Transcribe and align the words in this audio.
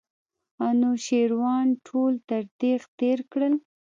انوشیروان 0.67 1.67
ټول 1.87 2.13
تر 2.29 2.43
تېغ 2.59 2.81
تېر 2.99 3.19
کړل. 3.31 3.53